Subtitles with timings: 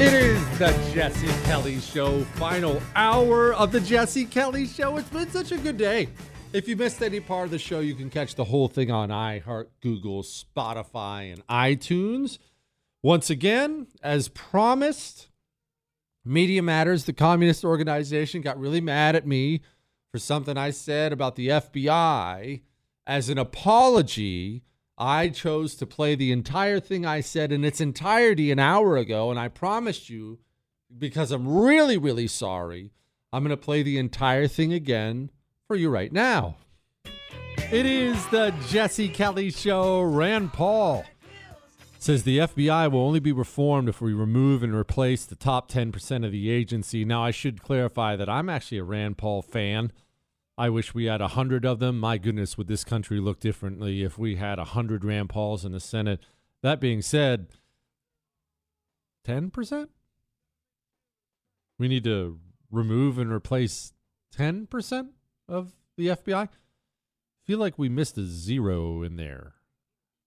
[0.00, 4.96] It is the Jesse Kelly Show, final hour of the Jesse Kelly Show.
[4.96, 6.08] It's been such a good day.
[6.52, 9.08] If you missed any part of the show, you can catch the whole thing on
[9.08, 12.38] iHeart, Google, Spotify, and iTunes.
[13.02, 15.30] Once again, as promised,
[16.24, 19.62] Media Matters, the communist organization, got really mad at me
[20.12, 22.60] for something I said about the FBI
[23.04, 24.62] as an apology
[25.00, 29.30] I chose to play the entire thing I said in its entirety an hour ago,
[29.30, 30.40] and I promised you,
[30.96, 32.90] because I'm really, really sorry,
[33.32, 35.30] I'm going to play the entire thing again
[35.68, 36.56] for you right now.
[37.70, 40.00] It is the Jesse Kelly Show.
[40.00, 41.04] Rand Paul
[42.00, 46.24] says the FBI will only be reformed if we remove and replace the top 10%
[46.24, 47.04] of the agency.
[47.04, 49.92] Now, I should clarify that I'm actually a Rand Paul fan.
[50.58, 52.00] I wish we had a hundred of them.
[52.00, 55.70] My goodness, would this country look differently if we had a hundred Rand Pauls in
[55.70, 56.18] the Senate?
[56.62, 57.46] That being said,
[59.24, 59.90] ten percent.
[61.78, 62.40] We need to
[62.72, 63.92] remove and replace
[64.32, 65.10] ten percent
[65.48, 66.48] of the FBI.
[67.46, 69.54] Feel like we missed a zero in there.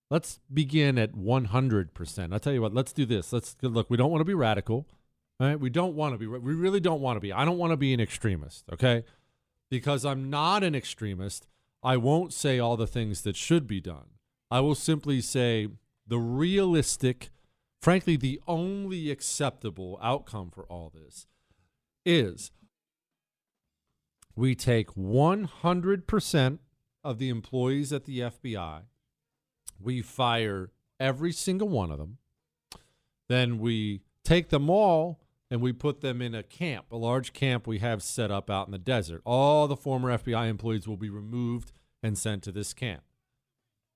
[0.10, 2.32] Let's begin at one hundred percent.
[2.32, 2.74] I'll tell you what.
[2.74, 3.34] Let's do this.
[3.34, 3.90] Let's look.
[3.90, 4.88] We don't want to be radical.
[5.42, 5.60] Right?
[5.60, 6.28] We don't want to be.
[6.28, 7.34] We really don't want to be.
[7.34, 8.64] I don't want to be an extremist.
[8.72, 9.04] Okay
[9.72, 11.48] because I'm not an extremist,
[11.82, 14.10] I won't say all the things that should be done.
[14.52, 15.70] I will simply say
[16.06, 17.30] the realistic,
[17.82, 21.26] frankly, the only acceptable outcome for all this
[22.06, 22.52] is
[24.36, 26.60] we take 100%
[27.04, 28.82] of the employees at the FBI,
[29.80, 32.18] we fire every single one of them,
[33.30, 35.22] then we take them all
[35.52, 38.68] and we put them in a camp, a large camp we have set up out
[38.68, 39.22] in the desert.
[39.26, 43.04] All the former FBI employees will be removed and sent to this camp.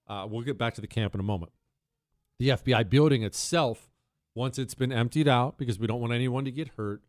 [0.06, 1.54] Uh, we'll get back to the camp in a moment.
[2.40, 3.90] The FBI building itself,
[4.36, 7.02] once it's been emptied out, because we don't want anyone to get hurt,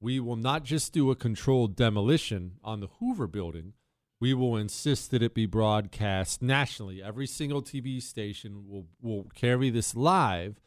[0.00, 3.74] we will not just do a controlled demolition on the Hoover building.
[4.18, 7.02] We will insist that it be broadcast nationally.
[7.02, 10.58] Every single TV station will, will carry this live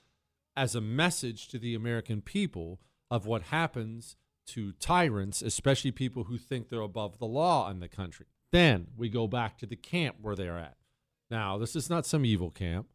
[0.56, 2.79] as a message to the American people
[3.13, 4.15] of what happens
[4.48, 8.25] to tyrants, especially people who think they're above the law in the country.
[8.51, 10.77] Then we go back to the camp where they're at.
[11.30, 12.88] Now, this is not some evil camp.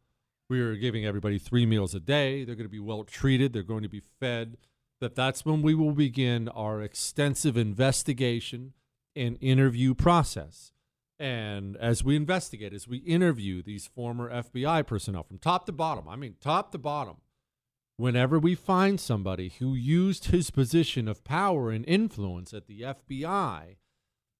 [0.49, 2.43] We are giving everybody three meals a day.
[2.43, 3.53] They're going to be well treated.
[3.53, 4.57] They're going to be fed.
[4.99, 8.73] That that's when we will begin our extensive investigation
[9.15, 10.73] and interview process.
[11.17, 16.09] And as we investigate, as we interview these former FBI personnel from top to bottom,
[16.09, 17.17] I mean, top to bottom,
[17.99, 23.75] whenever we find somebody who used his position of power and influence at the FBI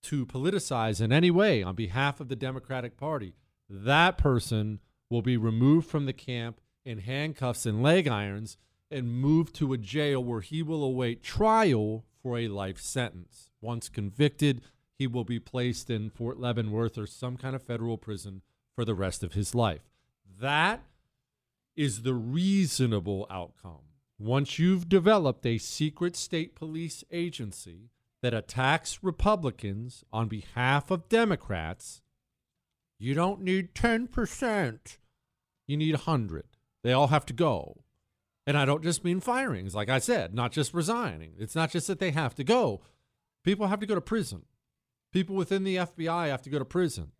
[0.01, 3.33] to politicize in any way on behalf of the Democratic Party,
[3.69, 4.79] that person
[5.09, 8.55] will be removed from the camp in handcuffs and leg irons
[8.89, 13.49] and moved to a jail where he will await trial for a life sentence.
[13.59, 14.61] Once convicted,
[14.93, 18.41] he will be placed in Fort Leavenworth or some kind of federal prison
[18.73, 19.91] for the rest of his life.
[20.39, 20.81] That
[21.79, 23.79] is the reasonable outcome.
[24.19, 27.89] Once you've developed a secret state police agency
[28.21, 32.01] that attacks Republicans on behalf of Democrats,
[32.99, 34.97] you don't need 10%.
[35.67, 36.43] You need 100.
[36.83, 37.85] They all have to go.
[38.45, 41.31] And I don't just mean firings, like I said, not just resigning.
[41.39, 42.81] It's not just that they have to go.
[43.45, 44.43] People have to go to prison.
[45.13, 47.13] People within the FBI have to go to prison.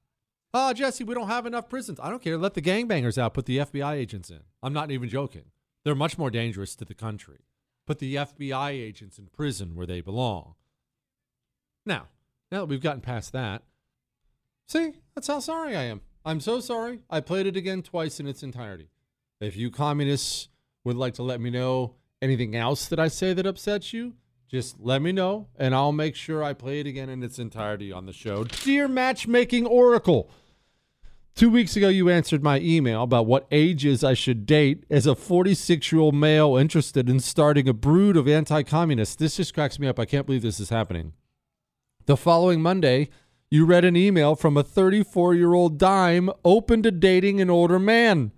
[0.53, 1.99] Oh, Jesse, we don't have enough prisons.
[2.01, 2.37] I don't care.
[2.37, 3.33] Let the gangbangers out.
[3.33, 4.41] Put the FBI agents in.
[4.63, 5.45] I'm not even joking.
[5.83, 7.39] They're much more dangerous to the country.
[7.85, 10.55] Put the FBI agents in prison where they belong.
[11.85, 12.07] Now,
[12.51, 13.63] now that we've gotten past that,
[14.67, 16.01] see, that's how sorry I am.
[16.25, 16.99] I'm so sorry.
[17.09, 18.89] I played it again twice in its entirety.
[19.39, 20.49] If you communists
[20.83, 24.15] would like to let me know anything else that I say that upsets you,
[24.49, 27.91] just let me know and I'll make sure I play it again in its entirety
[27.91, 28.43] on the show.
[28.43, 30.31] Dear Matchmaking Oracle,
[31.35, 35.13] two weeks ago you answered my email about what ages I should date as a
[35.13, 39.15] 46 year old male interested in starting a brood of anti communists.
[39.15, 39.99] This just cracks me up.
[39.99, 41.13] I can't believe this is happening.
[42.07, 43.09] The following Monday,
[43.51, 47.77] you read an email from a 34 year old dime open to dating an older
[47.77, 48.31] man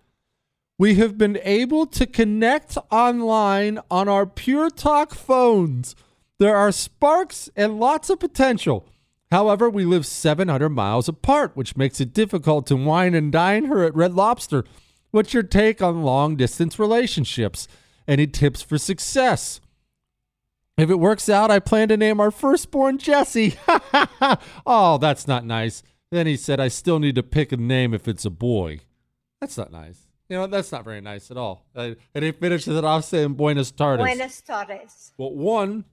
[0.81, 5.95] we have been able to connect online on our Pure Talk phones.
[6.39, 8.87] There are sparks and lots of potential.
[9.29, 13.83] However, we live 700 miles apart, which makes it difficult to wine and dine her
[13.83, 14.65] at Red Lobster.
[15.11, 17.67] What's your take on long distance relationships?
[18.07, 19.61] Any tips for success?
[20.79, 23.53] If it works out, I plan to name our firstborn Jesse.
[24.65, 25.83] oh, that's not nice.
[26.09, 28.79] Then he said, I still need to pick a name if it's a boy.
[29.39, 30.07] That's not nice.
[30.31, 31.65] You know, that's not very nice at all.
[31.75, 34.01] Uh, and he finishes it off saying Buenos tardes.
[34.01, 35.11] Buenos tardes.
[35.17, 35.83] Well, one,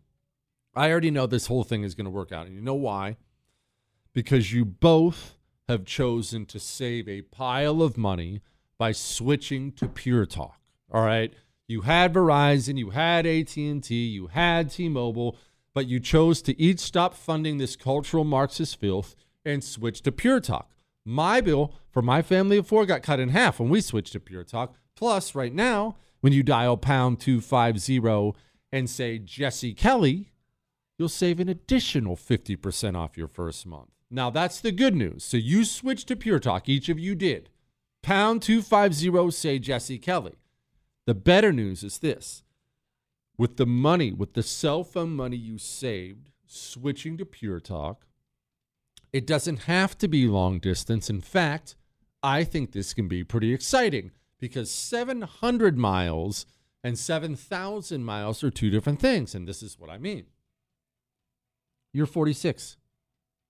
[0.76, 2.46] I already know this whole thing is going to work out.
[2.46, 3.16] And you know why?
[4.12, 5.38] Because you both
[5.68, 8.40] have chosen to save a pile of money
[8.78, 10.60] by switching to Pure Talk.
[10.88, 11.34] All right?
[11.66, 15.36] You had Verizon, you had AT&T, you had T-Mobile,
[15.74, 20.42] but you chose to each stop funding this cultural Marxist filth and switch to Pure
[20.42, 20.70] Talk.
[21.08, 24.20] My bill for my family of four got cut in half when we switched to
[24.20, 24.74] Pure Talk.
[24.94, 28.38] Plus, right now, when you dial pound 250
[28.70, 30.32] and say Jesse Kelly,
[30.98, 33.88] you'll save an additional 50% off your first month.
[34.10, 35.24] Now, that's the good news.
[35.24, 36.68] So you switched to Pure Talk.
[36.68, 37.48] Each of you did.
[38.02, 40.36] Pound 250, say Jesse Kelly.
[41.06, 42.42] The better news is this
[43.38, 48.04] with the money, with the cell phone money you saved, switching to Pure Talk,
[49.12, 51.08] it doesn't have to be long distance.
[51.08, 51.76] In fact,
[52.22, 56.46] I think this can be pretty exciting because 700 miles
[56.84, 59.34] and 7,000 miles are two different things.
[59.34, 60.26] And this is what I mean.
[61.92, 62.76] You're 46,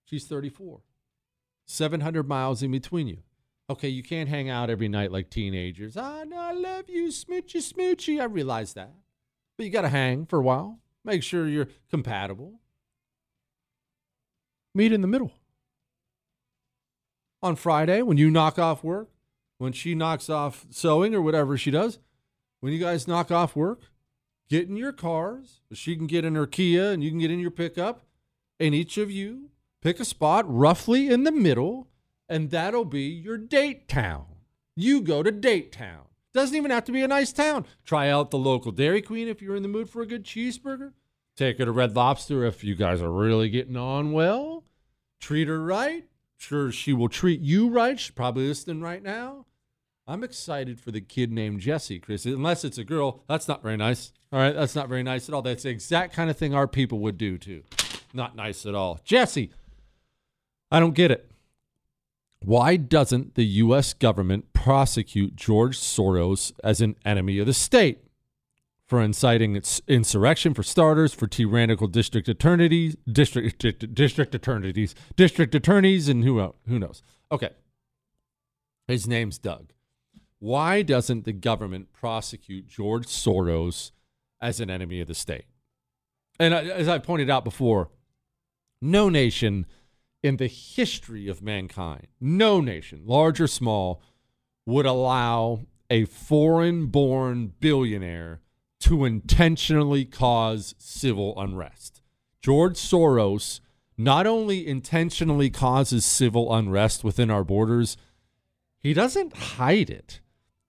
[0.05, 0.81] she's 34,
[1.67, 3.19] 700 miles in between you.
[3.71, 5.97] Okay, you can't hang out every night like teenagers.
[5.97, 8.21] Ah, no, I love you, smoochy, smoochy.
[8.21, 8.93] I realize that.
[9.57, 10.79] But you got to hang for a while.
[11.05, 12.61] Make sure you're compatible.
[14.75, 15.33] Meet in the middle
[17.43, 19.11] on Friday when you knock off work,
[19.59, 21.99] when she knocks off sewing or whatever she does,
[22.61, 23.91] when you guys knock off work,
[24.49, 25.61] get in your cars.
[25.73, 28.03] She can get in her Kia and you can get in your pickup,
[28.59, 31.89] and each of you pick a spot roughly in the middle,
[32.29, 34.27] and that'll be your date town.
[34.77, 36.05] You go to date town.
[36.35, 37.67] Doesn't even have to be a nice town.
[37.85, 40.93] Try out the local Dairy Queen if you're in the mood for a good cheeseburger.
[41.37, 44.65] Take her to Red Lobster if you guys are really getting on well.
[45.21, 46.05] Treat her right
[46.39, 47.99] sure she will treat you right.
[47.99, 49.45] She's probably listening right now.
[50.07, 52.25] I'm excited for the kid named Jesse, Chris.
[52.25, 54.13] Unless it's a girl, that's not very nice.
[54.33, 55.43] All right, that's not very nice at all.
[55.43, 57.63] That's the exact kind of thing our people would do too.
[58.15, 59.01] Not nice at all.
[59.05, 59.51] Jesse,
[60.71, 61.31] I don't get it.
[62.43, 63.93] Why doesn't the U.S.
[63.93, 67.99] government prosecute George Soros as an enemy of the state?
[68.89, 73.59] For inciting insurrection, for starters, for tyrannical district attorneys, district
[73.95, 77.03] district attorneys, district attorneys, and who who knows?
[77.31, 77.51] Okay,
[78.89, 79.73] his name's Doug.
[80.39, 83.91] Why doesn't the government prosecute George Soros
[84.41, 85.45] as an enemy of the state?
[86.41, 87.91] And as I pointed out before,
[88.81, 89.67] no nation
[90.23, 94.01] in the history of mankind, no nation, large or small,
[94.65, 98.41] would allow a foreign born billionaire
[98.81, 102.03] to intentionally cause civil unrest.
[102.43, 103.61] George Soros
[103.97, 107.97] not only intentionally causes civil unrest within our borders,
[108.79, 110.21] he doesn't hide it.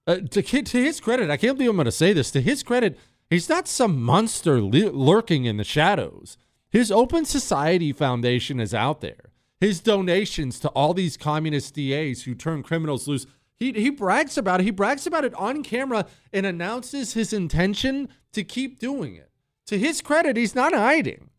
[0.07, 2.31] Uh, to, to his credit, I can't believe I'm going to say this.
[2.31, 2.97] To his credit,
[3.29, 6.37] he's not some monster lurking in the shadows.
[6.71, 9.31] His Open Society Foundation is out there.
[9.59, 13.27] His donations to all these communist DAs who turn criminals loose.
[13.59, 14.63] He, he brags about it.
[14.63, 19.31] He brags about it on camera and announces his intention to keep doing it.
[19.67, 21.29] To his credit, he's not hiding.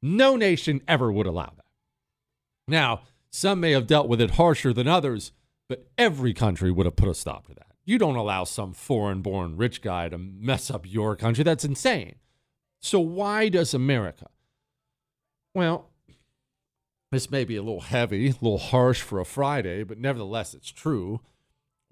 [0.00, 1.64] No nation ever would allow that.
[2.68, 5.32] Now, some may have dealt with it harsher than others,
[5.68, 7.72] but every country would have put a stop to that.
[7.84, 11.44] You don't allow some foreign born rich guy to mess up your country.
[11.44, 12.16] That's insane.
[12.80, 14.28] So, why does America?
[15.54, 15.90] Well,
[17.12, 20.70] this may be a little heavy, a little harsh for a Friday, but nevertheless, it's
[20.70, 21.20] true.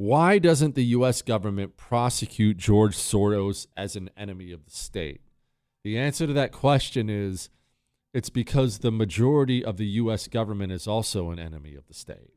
[0.03, 1.23] Why doesn't the U.S.
[1.23, 5.21] government prosecute George Soros as an enemy of the state?
[5.85, 7.51] The answer to that question is
[8.13, 10.27] it's because the majority of the U.S.
[10.27, 12.35] government is also an enemy of the state.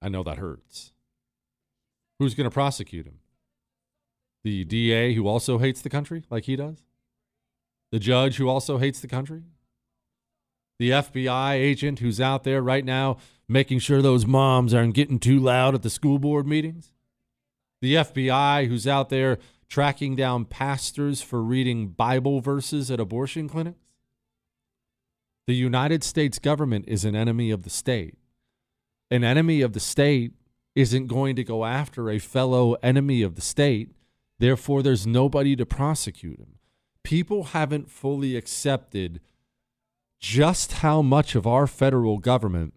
[0.00, 0.92] I know that hurts.
[2.20, 3.18] Who's going to prosecute him?
[4.44, 6.84] The DA who also hates the country like he does?
[7.90, 9.42] The judge who also hates the country?
[10.78, 13.16] The FBI agent who's out there right now
[13.50, 16.92] making sure those moms aren't getting too loud at the school board meetings?
[17.82, 19.38] The FBI who's out there
[19.68, 23.84] tracking down pastors for reading Bible verses at abortion clinics?
[25.46, 28.14] The United States government is an enemy of the state
[29.10, 30.32] an enemy of the state
[30.74, 33.90] isn't going to go after a fellow enemy of the state.
[34.38, 36.58] Therefore, there's nobody to prosecute him.
[37.02, 39.20] People haven't fully accepted
[40.20, 42.74] just how much of our federal government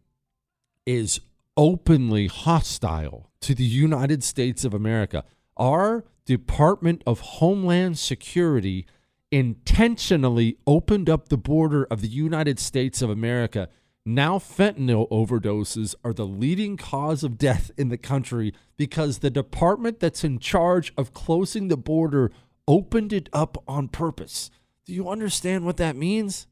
[0.85, 1.21] is
[1.55, 5.23] openly hostile to the United States of America.
[5.57, 8.85] Our Department of Homeland Security
[9.31, 13.69] intentionally opened up the border of the United States of America
[14.05, 20.01] now, fentanyl overdoses are the leading cause of death in the country because the department
[20.01, 22.29] that's in charge of closing the border
[22.67, 24.51] opened it up on purpose.
[24.85, 26.47] Do you understand what that means?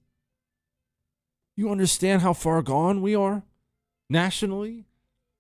[1.58, 3.44] You understand how far gone we are
[4.12, 4.86] nationally?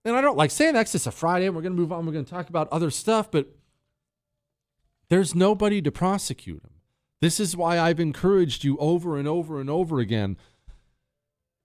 [0.03, 1.49] And I don't like saying that's just a Friday.
[1.49, 2.05] We're going to move on.
[2.05, 3.55] We're going to talk about other stuff, but
[5.09, 6.71] there's nobody to prosecute him.
[7.19, 10.37] This is why I've encouraged you over and over and over again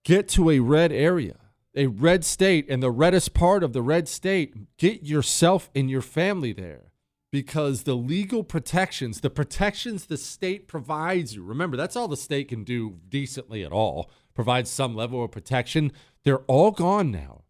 [0.06, 1.34] Get to a red area,
[1.74, 4.76] a red state, and the reddest part of the red state.
[4.76, 6.92] Get yourself and your family there
[7.32, 12.46] because the legal protections, the protections the state provides you, remember, that's all the state
[12.46, 15.90] can do decently at all, provide some level of protection.
[16.26, 17.44] They're all gone now.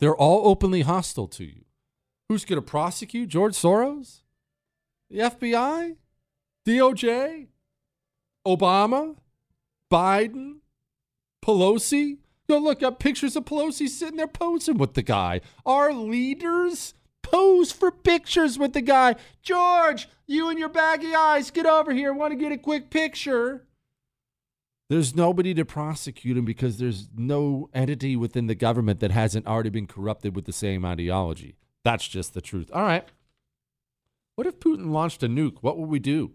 [0.00, 1.66] They're all openly hostile to you.
[2.28, 3.28] Who's going to prosecute?
[3.28, 4.22] George Soros?
[5.08, 5.94] The FBI?
[6.66, 7.46] DOJ?
[8.44, 9.14] Obama?
[9.88, 10.56] Biden?
[11.46, 12.18] Pelosi?
[12.48, 15.40] Go look up pictures of Pelosi sitting there posing with the guy.
[15.64, 19.14] Our leaders pose for pictures with the guy.
[19.42, 22.12] George, you and your baggy eyes, get over here.
[22.12, 23.68] Want to get a quick picture?
[24.92, 29.70] There's nobody to prosecute him because there's no entity within the government that hasn't already
[29.70, 31.56] been corrupted with the same ideology.
[31.82, 32.70] That's just the truth.
[32.74, 33.08] All right.
[34.34, 35.56] What if Putin launched a nuke?
[35.62, 36.32] What would we do?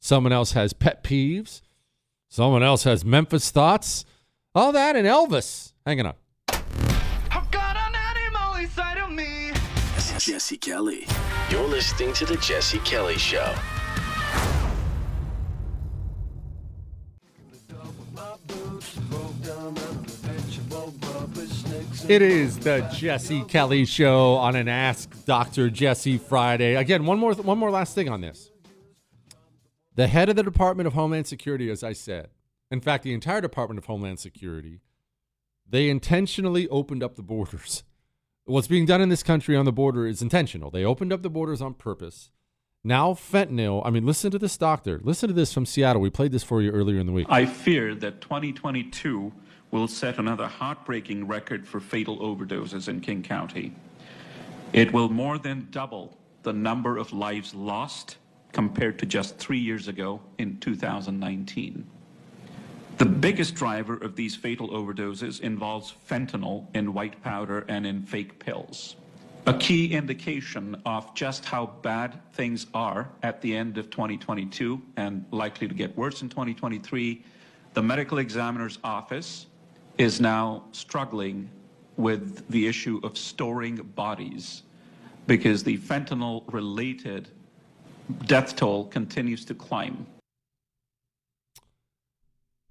[0.00, 1.62] Someone else has pet peeves.
[2.28, 4.04] Someone else has Memphis thoughts.
[4.54, 5.72] All that and Elvis.
[5.86, 6.14] Hanging on.
[10.18, 11.06] Jesse Kelly.
[11.48, 13.54] You're listening to The Jesse Kelly Show.
[22.06, 25.70] It is the Jesse Kelly Show on an Ask Dr.
[25.70, 26.74] Jesse Friday.
[26.74, 28.50] Again, one more, one more last thing on this.
[29.94, 32.28] The head of the Department of Homeland Security, as I said,
[32.70, 34.80] in fact, the entire Department of Homeland Security,
[35.66, 37.84] they intentionally opened up the borders.
[38.44, 40.70] What's being done in this country on the border is intentional.
[40.70, 42.30] They opened up the borders on purpose.
[42.86, 45.00] Now, fentanyl, I mean, listen to this doctor.
[45.02, 46.02] Listen to this from Seattle.
[46.02, 47.28] We played this for you earlier in the week.
[47.30, 49.32] I fear that 2022
[49.74, 53.74] will set another heartbreaking record for fatal overdoses in King County.
[54.72, 58.18] It will more than double the number of lives lost
[58.52, 61.84] compared to just three years ago in 2019.
[62.98, 68.38] The biggest driver of these fatal overdoses involves fentanyl in white powder and in fake
[68.38, 68.94] pills.
[69.48, 75.24] A key indication of just how bad things are at the end of 2022 and
[75.32, 77.24] likely to get worse in 2023
[77.74, 79.46] The medical examiner's office
[79.98, 81.48] is now struggling
[81.96, 84.62] with the issue of storing bodies
[85.26, 87.28] because the fentanyl related
[88.26, 90.06] death toll continues to climb.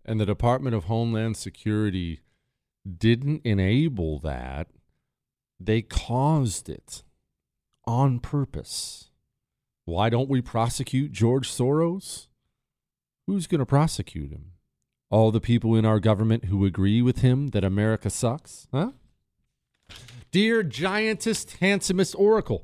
[0.06, 2.22] And the Department of Homeland Security
[2.86, 4.68] didn't enable that,
[5.60, 7.04] they caused it
[7.86, 9.10] on purpose.
[9.86, 12.28] Why don't we prosecute George Soros?
[13.28, 14.53] Who's going to prosecute him?
[15.14, 18.68] All the people in our government who agree with him that America sucks?
[18.72, 18.94] Huh?
[20.32, 22.64] Dear giantest, handsomest oracle,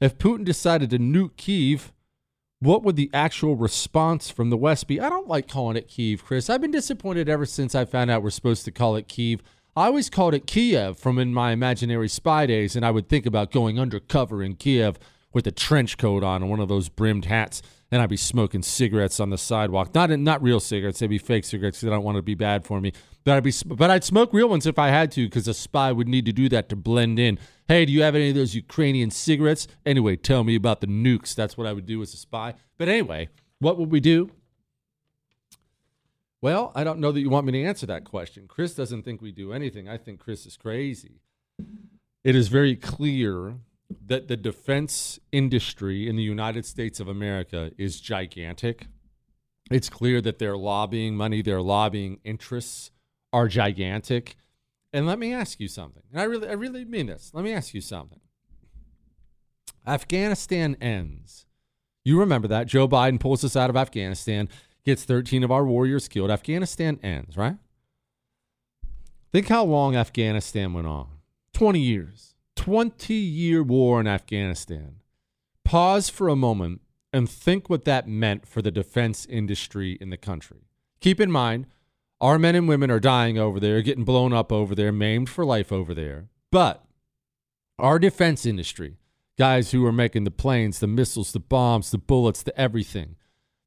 [0.00, 1.92] if Putin decided to nuke Kiev,
[2.60, 5.00] what would the actual response from the West be?
[5.00, 6.48] I don't like calling it Kiev, Chris.
[6.48, 9.42] I've been disappointed ever since I found out we're supposed to call it Kiev.
[9.74, 13.26] I always called it Kiev from in my imaginary spy days, and I would think
[13.26, 15.00] about going undercover in Kiev
[15.32, 17.60] with a trench coat on and one of those brimmed hats,
[17.92, 19.94] and I'd be smoking cigarettes on the sidewalk.
[19.94, 22.64] Not not real cigarettes; they'd be fake cigarettes because I don't want to be bad
[22.64, 22.92] for me.
[23.22, 25.92] But I'd be, but I'd smoke real ones if I had to, because a spy
[25.92, 27.38] would need to do that to blend in.
[27.68, 29.68] Hey, do you have any of those Ukrainian cigarettes?
[29.84, 31.34] Anyway, tell me about the nukes.
[31.34, 32.54] That's what I would do as a spy.
[32.78, 33.28] But anyway,
[33.60, 34.30] what would we do?
[36.40, 38.46] Well, I don't know that you want me to answer that question.
[38.48, 39.88] Chris doesn't think we do anything.
[39.88, 41.20] I think Chris is crazy.
[42.24, 43.54] It is very clear
[44.06, 48.86] that the defense industry in the United States of America is gigantic.
[49.70, 52.90] It's clear that their lobbying money, their lobbying interests
[53.32, 54.36] are gigantic.
[54.92, 56.02] And let me ask you something.
[56.12, 57.30] And I really I really mean this.
[57.32, 58.20] Let me ask you something.
[59.86, 61.46] Afghanistan ends.
[62.04, 62.66] You remember that.
[62.66, 64.48] Joe Biden pulls us out of Afghanistan
[64.84, 66.30] gets 13 of our warriors killed.
[66.30, 67.56] Afghanistan ends, right?
[69.30, 71.08] Think how long Afghanistan went on
[71.54, 74.96] 20 years, 20 year war in Afghanistan.
[75.64, 76.80] Pause for a moment
[77.12, 80.62] and think what that meant for the defense industry in the country.
[81.00, 81.66] Keep in mind,
[82.20, 85.44] our men and women are dying over there, getting blown up over there, maimed for
[85.44, 86.28] life over there.
[86.50, 86.84] But
[87.78, 88.96] our defense industry,
[89.36, 93.16] guys who are making the planes, the missiles, the bombs, the bullets, the everything,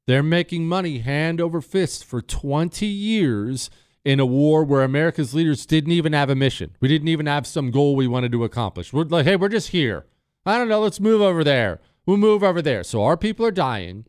[0.07, 3.69] they're making money hand over fist for 20 years
[4.05, 6.77] in a war where America's leaders didn't even have a mission.
[6.79, 8.93] We didn't even have some goal we wanted to accomplish.
[8.93, 10.05] We're like, hey, we're just here.
[10.45, 11.81] I don't know, let's move over there.
[12.05, 12.83] We'll move over there.
[12.83, 14.05] So our people are dying,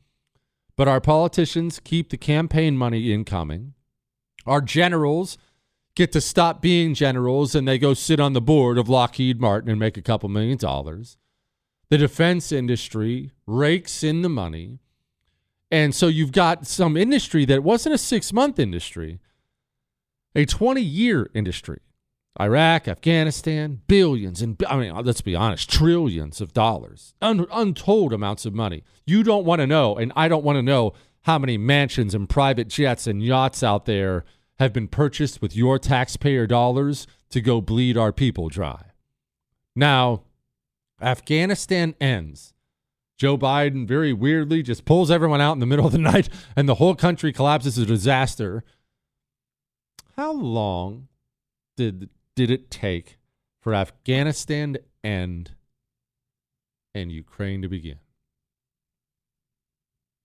[0.77, 3.73] but our politicians keep the campaign money incoming.
[4.45, 5.39] Our generals
[5.95, 9.71] get to stop being generals and they go sit on the board of Lockheed Martin
[9.71, 11.17] and make a couple million dollars.
[11.89, 14.79] The defense industry rakes in the money.
[15.71, 19.21] And so you've got some industry that wasn't a six month industry,
[20.37, 21.81] a 20 year industry.
[22.39, 28.45] Iraq, Afghanistan, billions and I mean, let's be honest, trillions of dollars, un- untold amounts
[28.45, 28.85] of money.
[29.07, 32.29] You don't want to know, and I don't want to know how many mansions and
[32.29, 34.27] private jets and yachts out there
[34.59, 38.85] have been purchased with your taxpayer dollars to go bleed our people dry.
[39.75, 40.25] Now,
[41.01, 42.53] Afghanistan ends.
[43.19, 46.69] Joe Biden very weirdly just pulls everyone out in the middle of the night and
[46.69, 48.63] the whole country collapses a disaster.
[50.17, 51.09] How long
[51.77, 53.19] did did it take
[53.61, 55.53] for Afghanistan to end
[56.95, 57.99] and Ukraine to begin?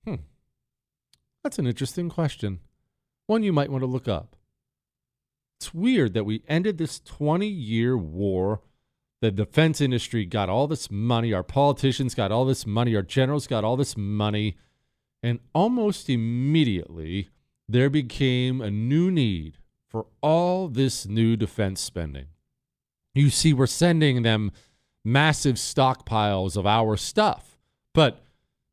[0.05, 0.15] Hmm.
[1.43, 2.59] That's an interesting question.
[3.27, 4.35] One you might want to look up.
[5.59, 8.61] It's weird that we ended this 20 year war
[9.21, 13.45] the defense industry got all this money, our politicians got all this money, our generals
[13.45, 14.57] got all this money,
[15.21, 17.29] and almost immediately
[17.69, 19.59] there became a new need
[19.91, 22.27] for all this new defense spending.
[23.13, 24.51] You see, we're sending them
[25.03, 27.57] massive stockpiles of our stuff,
[27.93, 28.23] but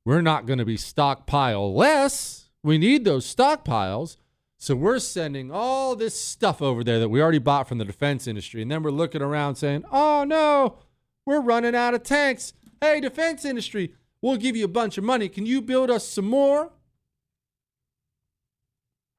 [0.04, 2.50] we're not going to be stockpile less.
[2.62, 4.16] We need those stockpiles
[4.60, 8.26] so we're sending all this stuff over there that we already bought from the defense
[8.26, 8.60] industry.
[8.60, 10.78] And then we're looking around saying, oh no,
[11.24, 12.52] we're running out of tanks.
[12.80, 15.28] Hey, defense industry, we'll give you a bunch of money.
[15.28, 16.72] Can you build us some more?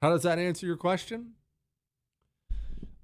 [0.01, 1.33] How does that answer your question?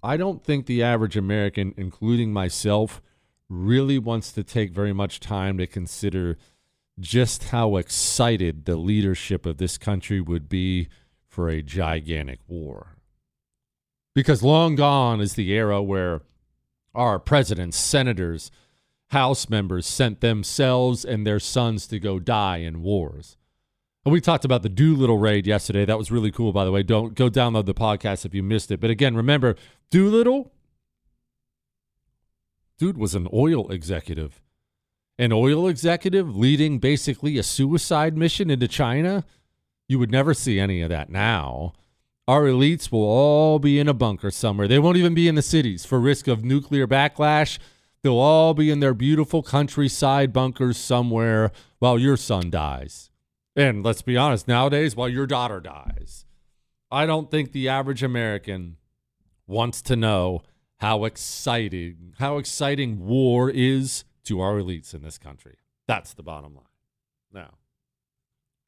[0.05, 3.01] I don't think the average American, including myself,
[3.49, 6.37] really wants to take very much time to consider
[6.99, 10.87] just how excited the leadership of this country would be
[11.27, 12.97] for a gigantic war.
[14.13, 16.21] Because long gone is the era where
[16.93, 18.51] our presidents, senators,
[19.09, 23.37] House members sent themselves and their sons to go die in wars.
[24.05, 25.83] We talked about the Doolittle raid yesterday.
[25.83, 26.83] That was really cool, by the way.
[26.83, 28.79] Don't go download the podcast if you missed it.
[28.79, 29.55] But again, remember,
[29.89, 30.51] Doolittle,
[32.77, 34.41] dude was an oil executive.
[35.17, 39.25] An oil executive leading basically a suicide mission into China
[39.87, 41.73] you would never see any of that now.
[42.27, 44.67] Our elites will all be in a bunker somewhere.
[44.67, 47.59] They won't even be in the cities for risk of nuclear backlash.
[48.01, 53.11] They'll all be in their beautiful countryside bunkers somewhere while your son dies.
[53.55, 56.25] And let's be honest, nowadays, while your daughter dies.
[56.91, 58.77] I don't think the average American
[59.47, 60.41] wants to know
[60.79, 65.57] how exciting how exciting war is to our elites in this country.
[65.87, 66.65] That's the bottom line.
[67.31, 67.55] Now,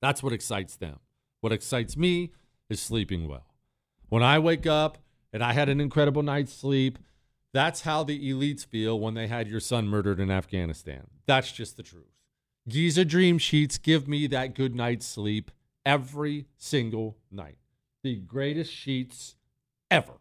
[0.02, 1.00] that's what excites them.
[1.42, 2.32] What excites me
[2.70, 3.56] is sleeping well.
[4.10, 4.98] When I wake up
[5.34, 6.98] and I had an incredible night's sleep,
[7.54, 11.08] that's how the elites feel when they had your son murdered in Afghanistan.
[11.26, 12.17] That's just the truth.
[12.68, 15.52] Giza Dream Sheets give me that good night's sleep
[15.86, 17.58] every single night.
[18.04, 19.36] The greatest sheets
[19.90, 20.14] ever.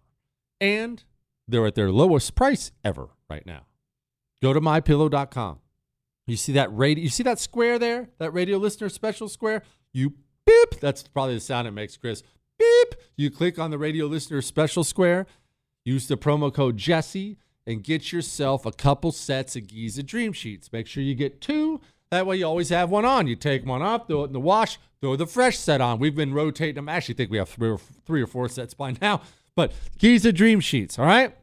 [0.60, 1.02] And
[1.48, 3.66] they're at their lowest price ever right now.
[4.42, 5.58] Go to mypillow.com.
[6.26, 8.10] You see that radio you see that square there?
[8.18, 9.62] That radio listener special square?
[9.92, 10.80] You beep.
[10.80, 12.22] That's probably the sound it makes, Chris.
[12.58, 12.94] Beep.
[13.16, 15.26] You click on the radio listener special square,
[15.84, 20.72] use the promo code Jesse, and get yourself a couple sets of Giza Dream Sheets.
[20.72, 21.80] Make sure you get two.
[22.10, 23.26] That way you always have one on.
[23.26, 25.98] You take one off, throw it in the wash, throw the fresh set on.
[25.98, 26.88] We've been rotating them.
[26.88, 29.22] I actually think we have three or, three or four sets by now.
[29.54, 31.34] But Giza Dream Sheets, all right?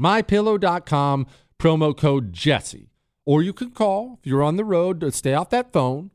[0.00, 1.26] MyPillow.com,
[1.58, 2.88] promo code Jesse.
[3.24, 6.10] Or you can call if you're on the road to stay off that phone.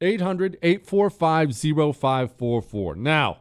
[0.00, 2.94] 800 845 0544.
[2.96, 3.38] Now,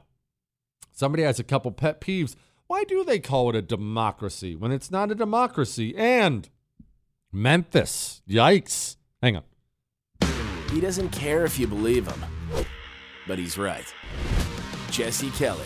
[0.91, 2.35] somebody has a couple pet peeves.
[2.67, 5.95] Why do they call it a democracy when it's not a democracy?
[5.95, 6.49] And
[7.31, 8.97] Memphis, yikes.
[9.23, 9.43] Hang on.
[10.69, 12.25] He doesn't care if you believe him,
[13.25, 13.85] but he's right.
[14.91, 15.65] Jesse Kelly.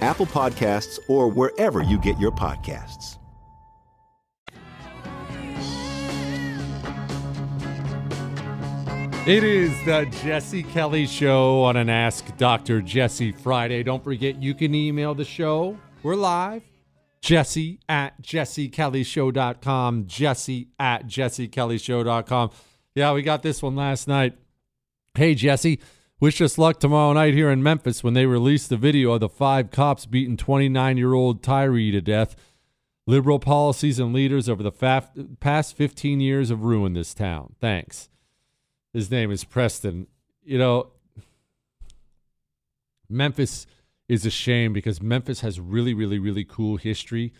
[0.00, 3.18] Apple Podcasts, or wherever you get your podcasts.
[9.26, 12.80] It is the Jesse Kelly Show on an Ask Dr.
[12.80, 13.82] Jesse Friday.
[13.82, 15.78] Don't forget, you can email the show.
[16.02, 16.62] We're live.
[17.20, 20.06] Jesse at jessekellyshow.com.
[20.06, 22.50] Jesse at jessekellyshow.com.
[22.94, 24.38] Yeah, we got this one last night.
[25.14, 25.80] Hey, Jesse,
[26.20, 29.28] wish us luck tomorrow night here in Memphis when they release the video of the
[29.28, 32.36] five cops beating 29 year old Tyree to death.
[33.06, 37.54] Liberal policies and leaders over the faf- past 15 years have ruined this town.
[37.60, 38.08] Thanks.
[38.92, 40.06] His name is Preston.
[40.44, 40.90] You know,
[43.08, 43.66] Memphis
[44.08, 47.32] is a shame because Memphis has really, really, really cool history,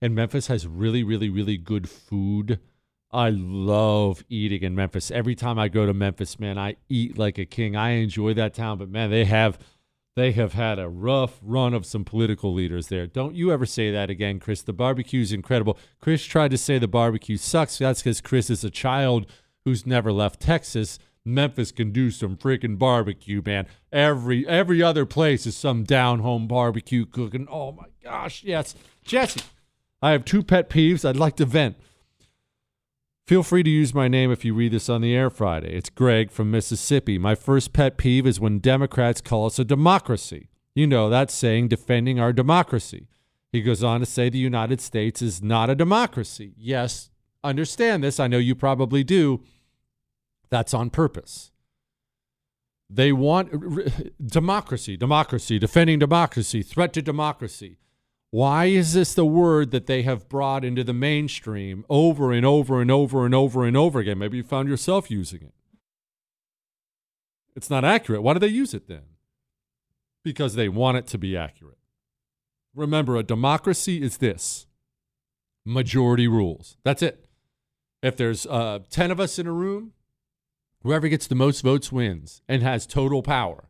[0.00, 2.60] and Memphis has really, really, really good food.
[3.10, 5.10] I love eating in Memphis.
[5.10, 7.74] Every time I go to Memphis, man, I eat like a king.
[7.74, 9.58] I enjoy that town, but man, they have
[10.14, 13.06] they have had a rough run of some political leaders there.
[13.06, 14.62] Don't you ever say that again, Chris.
[14.62, 15.78] The barbecue is incredible.
[16.00, 17.78] Chris tried to say the barbecue sucks.
[17.78, 19.26] That's because Chris is a child
[19.64, 20.98] who's never left Texas.
[21.24, 23.66] Memphis can do some freaking barbecue, man.
[23.92, 27.46] Every every other place is some down home barbecue cooking.
[27.50, 28.74] Oh my gosh, yes.
[29.04, 29.42] Jesse,
[30.02, 31.76] I have two pet peeves I'd like to vent.
[33.28, 35.76] Feel free to use my name if you read this on the air Friday.
[35.76, 37.18] It's Greg from Mississippi.
[37.18, 40.48] My first pet peeve is when Democrats call us a democracy.
[40.74, 43.06] You know, that's saying defending our democracy.
[43.52, 46.54] He goes on to say the United States is not a democracy.
[46.56, 47.10] Yes,
[47.44, 48.18] understand this.
[48.18, 49.44] I know you probably do.
[50.48, 51.50] That's on purpose.
[52.88, 53.52] They want
[54.26, 57.76] democracy, democracy, defending democracy, threat to democracy.
[58.30, 62.80] Why is this the word that they have brought into the mainstream over and over
[62.80, 64.18] and over and over and over again?
[64.18, 65.54] Maybe you found yourself using it.
[67.56, 68.22] It's not accurate.
[68.22, 69.02] Why do they use it then?
[70.22, 71.78] Because they want it to be accurate.
[72.74, 74.66] Remember, a democracy is this
[75.64, 76.76] majority rules.
[76.84, 77.26] That's it.
[78.02, 79.92] If there's uh, 10 of us in a room,
[80.82, 83.68] whoever gets the most votes wins and has total power.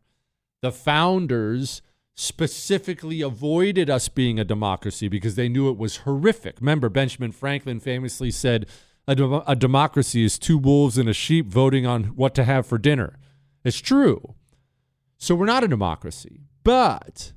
[0.61, 1.81] The founders
[2.19, 6.57] specifically avoided us being a democracy because they knew it was horrific.
[6.59, 8.65] Remember, Benjamin Franklin famously said,
[9.07, 12.67] a, dem- a democracy is two wolves and a sheep voting on what to have
[12.67, 13.17] for dinner.
[13.63, 14.35] It's true.
[15.17, 16.41] So we're not a democracy.
[16.65, 17.31] But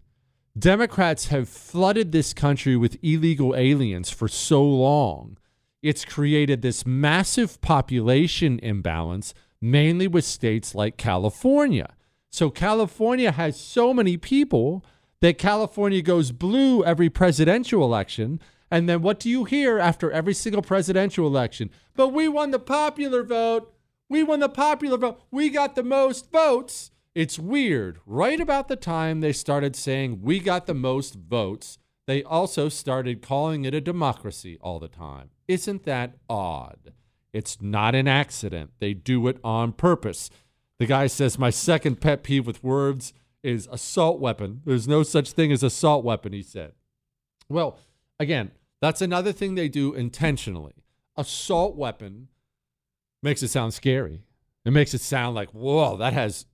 [0.59, 5.39] Democrats have flooded this country with illegal aliens for so long.
[5.81, 11.95] It's created this massive population imbalance, mainly with states like California.
[12.33, 14.83] So California has so many people
[15.21, 18.41] that California goes blue every presidential election.
[18.71, 21.71] And then what do you hear after every single presidential election?
[21.95, 23.75] But we won the popular vote.
[24.09, 25.21] We won the popular vote.
[25.31, 26.91] We got the most votes.
[27.15, 27.99] It's weird.
[28.07, 33.21] Right about the time they started saying we got the most votes, they also started
[33.21, 35.29] calling it a democracy all the time.
[35.49, 36.95] Isn't that odd?
[37.35, 38.71] It's not an accident.
[38.79, 40.31] They do it on purpose.
[40.83, 43.13] The guy says, My second pet peeve with words
[43.45, 44.63] is assault weapon.
[44.65, 46.73] There's no such thing as assault weapon, he said.
[47.49, 47.79] Well,
[48.19, 50.75] again, that's another thing they do intentionally.
[51.17, 52.27] Assault weapon
[53.23, 54.25] makes it sound scary.
[54.65, 56.47] It makes it sound like, whoa, that has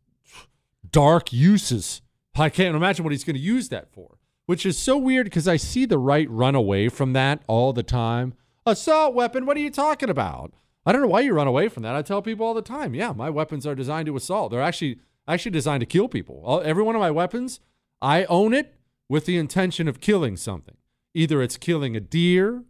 [0.90, 2.02] dark uses.
[2.34, 5.48] I can't imagine what he's going to use that for, which is so weird because
[5.48, 8.34] I see the right run away from that all the time.
[8.66, 10.52] Assault weapon, what are you talking about?
[10.88, 11.94] I don't know why you run away from that.
[11.94, 14.50] I tell people all the time, yeah, my weapons are designed to assault.
[14.50, 14.98] They're actually
[15.28, 16.40] actually designed to kill people.
[16.42, 17.60] All, every one of my weapons,
[18.00, 18.74] I own it
[19.06, 20.78] with the intention of killing something.
[21.12, 22.64] Either it's killing a deer,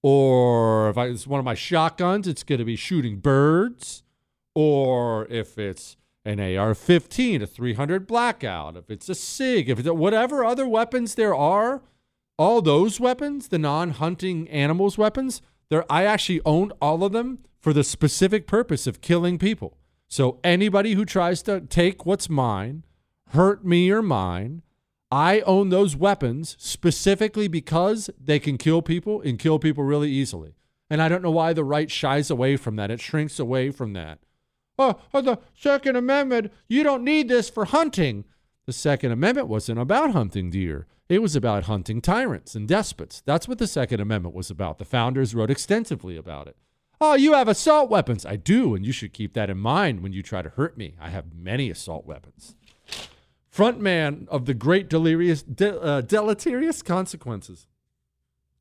[0.00, 4.04] or if I, it's one of my shotguns, it's going to be shooting birds,
[4.54, 10.44] or if it's an AR-15, a 300 blackout, if it's a SIG, if it's whatever
[10.44, 11.82] other weapons there are,
[12.38, 17.72] all those weapons, the non-hunting animals weapons, there I actually owned all of them for
[17.72, 19.76] the specific purpose of killing people.
[20.08, 22.84] So anybody who tries to take what's mine,
[23.30, 24.62] hurt me or mine,
[25.10, 30.54] I own those weapons specifically because they can kill people and kill people really easily.
[30.88, 32.90] And I don't know why the right shies away from that.
[32.90, 34.20] It shrinks away from that.
[34.78, 38.24] Oh, oh, the Second Amendment, you don't need this for hunting.
[38.66, 40.88] The Second Amendment wasn't about hunting deer.
[41.08, 43.22] It was about hunting tyrants and despots.
[43.24, 44.78] That's what the Second Amendment was about.
[44.78, 46.56] The founders wrote extensively about it.
[47.00, 48.26] Oh, you have assault weapons.
[48.26, 50.96] I do, and you should keep that in mind when you try to hurt me.
[51.00, 52.56] I have many assault weapons.
[53.54, 57.68] Frontman of the great delirious, de- uh, deleterious consequences.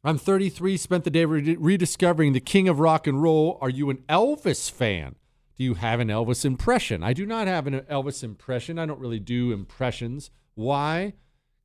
[0.04, 3.58] I'm 33, spent the day re- rediscovering the king of rock and roll.
[3.60, 5.16] Are you an Elvis fan?
[5.58, 7.04] Do you have an Elvis impression?
[7.04, 8.78] I do not have an Elvis impression.
[8.78, 10.30] I don't really do impressions.
[10.56, 11.14] Why?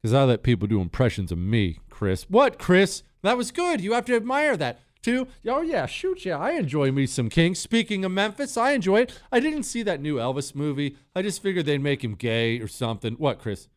[0.00, 2.24] Because I let people do impressions of me, Chris.
[2.28, 3.02] What, Chris?
[3.22, 3.80] That was good.
[3.80, 4.80] You have to admire that.
[5.02, 5.26] too.
[5.46, 7.54] oh yeah, shoot, yeah, I enjoy me some King.
[7.54, 9.20] Speaking of Memphis, I enjoy it.
[9.32, 10.96] I didn't see that new Elvis movie.
[11.14, 13.14] I just figured they'd make him gay or something.
[13.14, 13.68] What, Chris?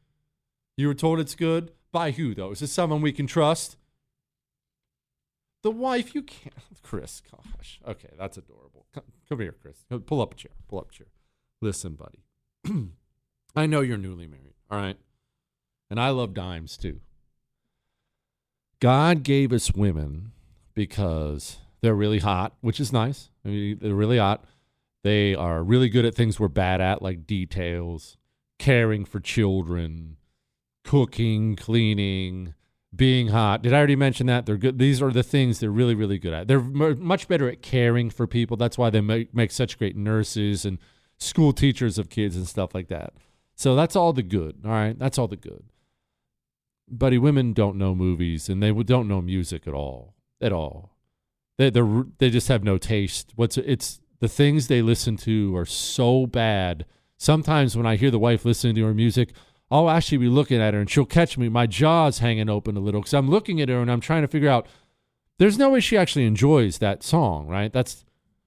[0.78, 1.71] You were told it's good?
[1.91, 2.52] By who, though?
[2.52, 3.78] Is this someone we can trust?
[5.62, 6.54] The wife, you can't.
[6.84, 7.80] Chris, gosh.
[7.88, 8.83] Okay, that's adorable.
[9.34, 9.84] Come, here, Chris.
[10.06, 10.52] Pull up a chair.
[10.67, 11.08] Pull up a chair.
[11.60, 12.24] Listen, buddy.
[13.56, 14.98] I know you're newly married, all right?
[15.89, 17.00] And I love dimes too.
[18.80, 20.34] God gave us women
[20.76, 23.32] because they're really hot, which is nice.
[23.43, 24.46] I mean, they're really hot.
[25.04, 28.17] They are really good at things we're bad at, like details,
[28.60, 30.17] caring for children,
[30.84, 32.54] cooking, cleaning,
[32.95, 33.62] being hot.
[33.63, 34.45] Did I already mention that?
[34.45, 34.77] They're good.
[34.77, 36.47] These are the things they're really, really good at.
[36.47, 38.58] They're much better at caring for people.
[38.58, 40.77] That's why they make, make such great nurses and
[41.17, 43.13] school teachers of kids and stuff like that.
[43.56, 44.62] So that's all the good.
[44.65, 44.97] All right.
[44.97, 45.63] That's all the good.
[46.89, 50.15] Buddy, women don't know movies and they don't know music at all.
[50.41, 50.91] At all.
[51.58, 51.82] They they
[52.17, 53.32] they just have no taste.
[53.36, 56.86] What's it's the things they listen to are so bad.
[57.17, 59.34] Sometimes when I hear the wife listening to her music,
[59.73, 61.49] I'll actually be looking at her and she'll catch me.
[61.49, 64.27] My jaw's hanging open a little because I'm looking at her and I'm trying to
[64.27, 64.67] figure out.
[65.39, 67.73] There's no way she actually enjoys that song, right?
[67.73, 68.05] That's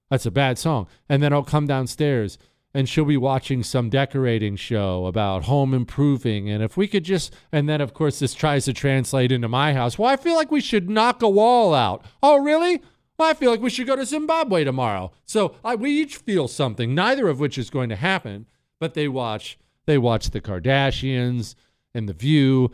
[0.09, 0.87] that's a bad song.
[1.09, 2.39] And then I'll come downstairs
[2.73, 6.49] and she'll be watching some decorating show about home improving.
[6.49, 9.73] And if we could just, and then of course this tries to translate into my
[9.73, 9.99] house.
[9.99, 12.05] Well, I feel like we should knock a wall out.
[12.23, 12.83] Oh, really?
[13.19, 15.11] Well, I feel like we should go to Zimbabwe tomorrow.
[15.25, 18.47] So I, we each feel something, neither of which is going to happen.
[18.79, 21.55] But they watch they watch the Kardashians
[21.95, 22.71] and The View,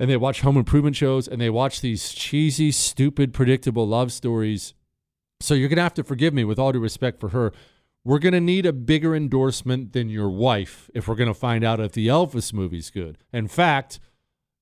[0.00, 4.74] and they watch home improvement shows, and they watch these cheesy, stupid, predictable love stories.
[5.40, 7.52] So you're going to have to forgive me with all due respect for her.
[8.04, 11.64] We're going to need a bigger endorsement than your wife if we're going to find
[11.64, 13.18] out if the Elvis movie's good.
[13.32, 13.98] In fact,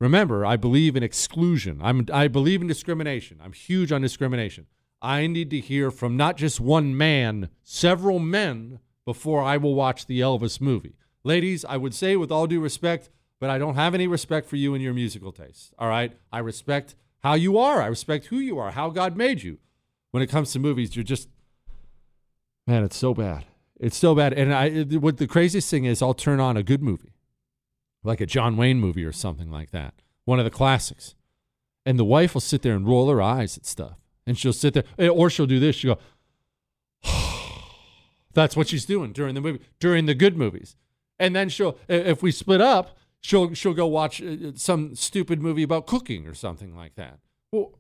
[0.01, 1.81] remember, I believe in exclusion.
[1.83, 3.41] I'm, I believe in discrimination.
[3.43, 4.67] I'm huge on discrimination.
[5.03, 10.07] I need to hear from not just one man, several men before I will watch
[10.07, 10.97] the Elvis movie.
[11.25, 13.09] Ladies, I would say with all due respect,
[13.41, 15.73] but I don't have any respect for you and your musical tastes.
[15.79, 16.13] All right?
[16.31, 17.81] I respect how you are.
[17.81, 19.59] I respect who you are, how God made you.
[20.11, 21.29] When it comes to movies, you're just
[22.67, 23.45] man, it's so bad.
[23.81, 24.33] It's so bad.
[24.35, 27.15] And I what the craziest thing is I'll turn on a good movie.
[28.03, 29.95] Like a John Wayne movie or something like that.
[30.27, 31.15] One of the classics.
[31.87, 33.99] And the wife will sit there and roll her eyes at stuff.
[34.27, 35.77] And she'll sit there eh, or she'll do this.
[35.77, 35.99] She'll
[37.03, 37.11] go
[38.35, 40.77] That's what she's doing during the movie, during the good movies
[41.19, 45.63] and then she'll if we split up, she'll she'll go watch uh, some stupid movie
[45.63, 47.19] about cooking or something like that.
[47.53, 47.79] Well,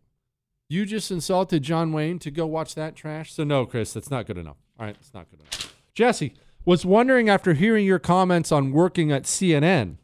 [0.68, 3.33] you just insulted John Wayne to go watch that trash.
[3.33, 4.57] So no, Chris, that's not good enough.
[4.79, 5.75] All right, it's not good enough.
[5.94, 9.99] Jesse was wondering after hearing your comments on working at CNN,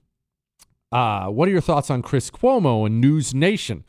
[0.93, 3.85] uh, what are your thoughts on Chris Cuomo and News Nation?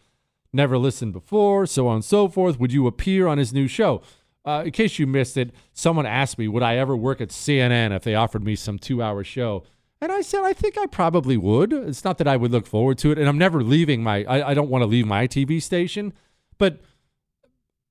[0.54, 2.60] Never listened before, so on and so forth.
[2.60, 4.02] Would you appear on his new show?
[4.44, 7.96] Uh, in case you missed it, someone asked me, would I ever work at CNN
[7.96, 9.64] if they offered me some two hour show?
[10.02, 11.72] And I said, I think I probably would.
[11.72, 13.20] It's not that I would look forward to it.
[13.20, 16.14] And I'm never leaving my, I, I don't want to leave my TV station.
[16.58, 16.82] But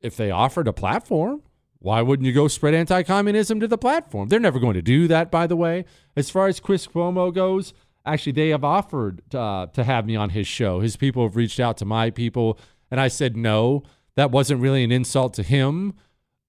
[0.00, 1.42] if they offered a platform,
[1.78, 4.28] why wouldn't you go spread anti communism to the platform?
[4.28, 5.84] They're never going to do that, by the way.
[6.16, 7.72] As far as Chris Cuomo goes,
[8.04, 10.80] actually, they have offered uh, to have me on his show.
[10.80, 12.58] His people have reached out to my people.
[12.90, 13.84] And I said, no,
[14.16, 15.94] that wasn't really an insult to him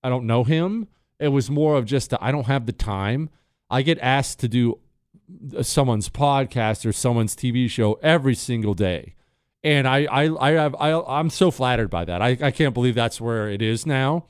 [0.04, 0.88] I don't know him.
[1.20, 3.30] It was more of just I don't have the time.
[3.70, 4.80] I get asked to do
[5.56, 9.16] uh, someone's podcast or someone's TV show every single day.
[9.64, 12.22] And I, I, I have, I, I'm so flattered by that.
[12.22, 14.26] I, I can't believe that's where it is now.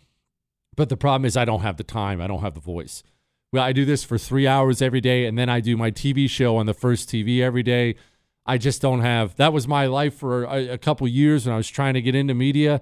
[0.75, 2.21] But the problem is, I don't have the time.
[2.21, 3.03] I don't have the voice.
[3.51, 6.29] Well, I do this for three hours every day, and then I do my TV
[6.29, 7.95] show on the first TV every day.
[8.45, 9.35] I just don't have.
[9.35, 12.15] That was my life for a, a couple years when I was trying to get
[12.15, 12.81] into media.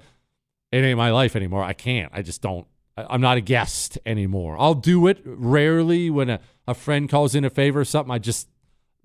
[0.71, 1.63] It ain't my life anymore.
[1.63, 2.11] I can't.
[2.13, 2.67] I just don't.
[3.09, 4.57] I'm not a guest anymore.
[4.59, 8.11] I'll do it rarely when a, a friend calls in a favor or something.
[8.11, 8.47] I just,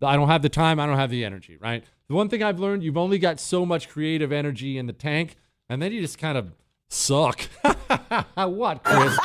[0.03, 0.81] I don't have the time.
[0.81, 1.85] I don't have the energy, right?
[2.09, 5.37] The one thing I've learned, you've only got so much creative energy in the tank,
[5.69, 6.53] and then you just kind of
[6.89, 7.41] suck.
[8.35, 9.19] what, Chris?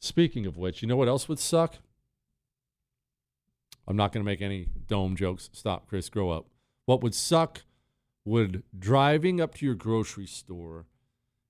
[0.00, 1.76] Speaking of which, you know what else would suck?
[3.86, 5.48] I'm not going to make any dome jokes.
[5.52, 6.08] Stop, Chris.
[6.08, 6.46] Grow up.
[6.84, 7.62] What would suck
[8.24, 10.86] would driving up to your grocery store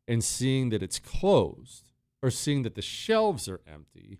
[0.07, 1.88] and seeing that it's closed
[2.22, 4.18] or seeing that the shelves are empty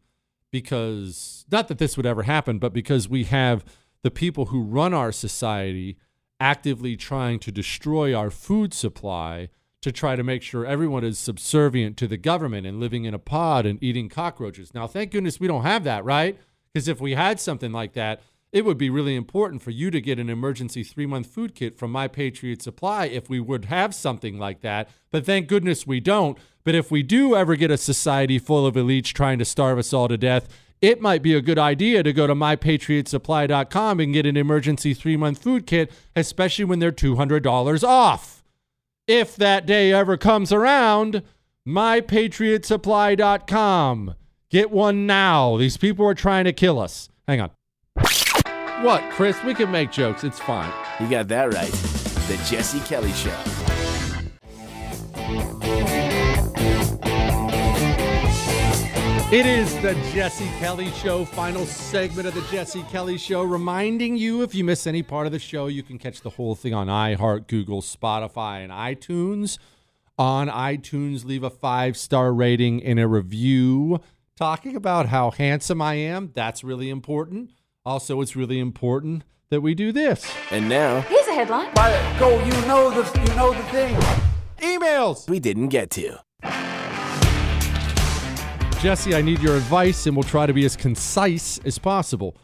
[0.51, 3.65] because not that this would ever happen, but because we have
[4.03, 5.99] the people who run our society
[6.41, 9.49] actively trying to destroy our food supply
[9.83, 13.19] to try to make sure everyone is subservient to the government and living in a
[13.19, 14.75] pod and eating cockroaches.
[14.75, 16.39] Now, thank goodness we don't have that, right?
[16.73, 18.21] Because if we had something like that,
[18.53, 21.79] it would be really important for you to get an emergency three month food kit
[21.79, 24.89] from My Patriot Supply if we would have something like that.
[25.11, 26.39] But thank goodness we don't.
[26.65, 29.93] But if we do ever get a society full of elites trying to starve us
[29.93, 30.49] all to death,
[30.81, 35.17] it might be a good idea to go to mypatriotsupply.com and get an emergency three
[35.17, 38.45] month food kit, especially when they're $200 off.
[39.07, 41.23] If that day ever comes around,
[41.67, 44.15] mypatriotsupply.com.
[44.51, 45.59] Get one now.
[45.59, 47.09] These people are trying to kill us.
[47.27, 47.51] Hang on.
[48.83, 49.43] What, Chris?
[49.43, 50.23] We can make jokes.
[50.23, 50.73] It's fine.
[51.01, 51.73] You got that right.
[52.29, 53.35] The Jesse Kelly Show.
[59.31, 63.43] It is the Jesse Kelly Show, final segment of the Jesse Kelly Show.
[63.43, 66.55] Reminding you if you miss any part of the show, you can catch the whole
[66.55, 69.59] thing on iHeart, Google, Spotify, and iTunes.
[70.17, 74.01] On iTunes, leave a five star rating and a review
[74.37, 76.31] talking about how handsome I am.
[76.33, 77.51] That's really important.
[77.89, 80.31] Also, it's really important that we do this.
[80.51, 81.73] And now, Here's a headline.
[82.19, 82.39] go.
[82.45, 83.97] You know the you know the thing.
[84.59, 86.19] Emails we didn't get to.
[88.83, 92.37] Jesse, I need your advice and we'll try to be as concise as possible.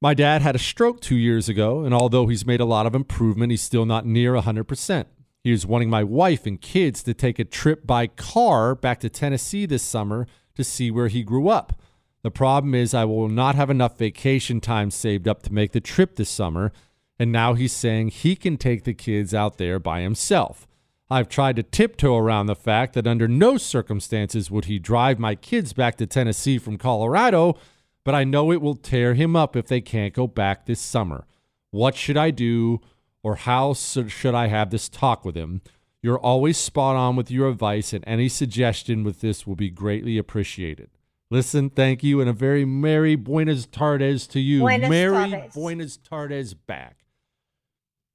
[0.00, 2.94] My dad had a stroke two years ago, and although he's made a lot of
[2.94, 5.04] improvement, he's still not near 100%.
[5.44, 9.10] He was wanting my wife and kids to take a trip by car back to
[9.10, 11.74] Tennessee this summer to see where he grew up.
[12.22, 15.80] The problem is, I will not have enough vacation time saved up to make the
[15.80, 16.70] trip this summer,
[17.18, 20.66] and now he's saying he can take the kids out there by himself.
[21.10, 25.34] I've tried to tiptoe around the fact that under no circumstances would he drive my
[25.34, 27.56] kids back to Tennessee from Colorado,
[28.04, 31.26] but I know it will tear him up if they can't go back this summer.
[31.70, 32.80] What should I do,
[33.22, 35.62] or how should I have this talk with him?
[36.02, 40.16] You're always spot on with your advice, and any suggestion with this will be greatly
[40.16, 40.90] appreciated.
[41.30, 44.60] Listen, thank you, and a very merry Buenas Tardes to you.
[44.60, 45.54] Buenas merry tardes.
[45.54, 47.04] Buenas Tardes back.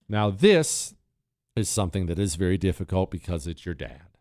[0.09, 0.93] Now, this
[1.55, 4.17] is something that is very difficult because it's your dad.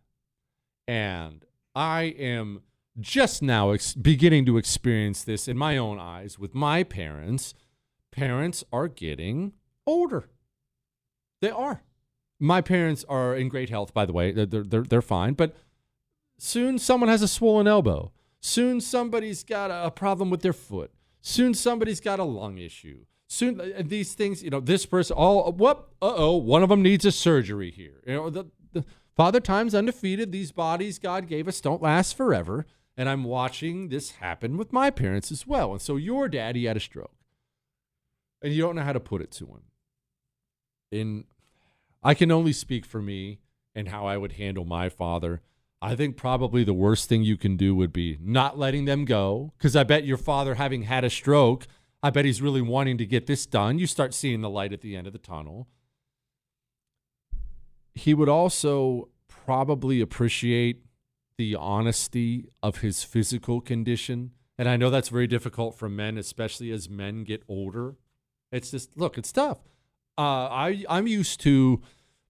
[0.86, 2.62] And I am
[3.01, 7.55] just now ex- beginning to experience this in my own eyes with my parents.
[8.12, 9.55] Parents are getting
[9.86, 10.28] older.
[11.40, 11.82] They are.
[12.38, 14.30] My parents are in great health, by the way.
[14.30, 15.34] They're, they're, they're fine.
[15.34, 15.57] But
[16.38, 18.12] soon someone has a swollen elbow.
[18.47, 20.90] Soon somebody's got a, problem with their foot.
[21.22, 23.07] Soon somebody's got a lung issue.
[23.26, 26.82] Soon uh, these things, you know, this person, all whoop, uh oh, one of them
[26.82, 28.03] needs a surgery here.
[28.07, 28.84] You know, the, the
[29.16, 30.30] Father Time's undefeated.
[30.30, 32.66] These bodies God gave us don't last forever.
[32.99, 35.72] And I'm watching this happen with my parents as well.
[35.72, 37.16] And so your daddy had a stroke.
[38.42, 39.62] And you don't know how to put it to him.
[40.92, 41.24] In
[42.03, 43.38] I can only speak for me
[43.74, 45.40] and how I would handle my father.
[45.85, 49.53] I think probably the worst thing you can do would be not letting them go.
[49.59, 51.66] Because I bet your father, having had a stroke,
[52.03, 53.78] I bet he's really wanting to get this done.
[53.78, 55.68] You start seeing the light at the end of the tunnel.
[57.95, 60.87] He would also probably appreciate
[61.37, 64.30] the honesty of his physical condition.
[64.57, 67.97] And I know that's very difficult for men, especially as men get older.
[68.51, 69.59] It's just, look, it's tough.
[70.16, 71.82] Uh, I, I'm used to